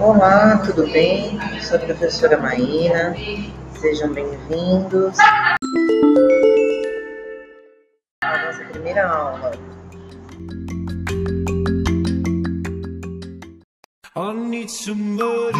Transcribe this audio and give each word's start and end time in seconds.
Olá, 0.00 0.58
tudo 0.58 0.86
bem? 0.92 1.36
Sou 1.60 1.76
a 1.76 1.80
professora 1.80 2.38
Maína. 2.38 3.16
Sejam 3.80 4.12
bem-vindos 4.12 5.18
A 8.22 8.46
nossa 8.46 8.64
primeira 8.66 9.08
aula. 9.08 9.50
I 14.14 14.34
need 14.34 14.70
somebody. 14.70 15.58